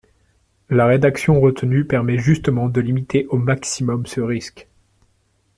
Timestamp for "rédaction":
0.87-1.39